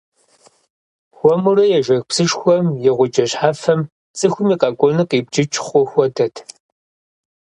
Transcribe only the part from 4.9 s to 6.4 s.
къибджыкӏ хъу хуэдэт.